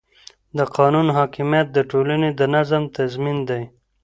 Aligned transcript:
د 0.57 0.59
قانون 0.77 1.07
حاکمیت 1.17 1.67
د 1.73 1.77
ټولنې 1.91 2.29
د 2.39 2.41
نظم 2.55 2.83
تضمین 2.97 3.37
دی 3.49 3.63